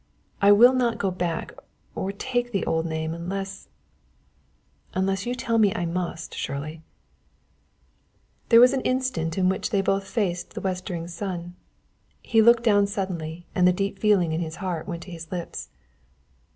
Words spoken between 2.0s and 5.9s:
take the old name unless, unless you tell me I